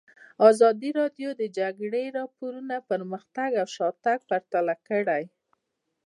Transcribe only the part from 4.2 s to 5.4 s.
پرتله کړی.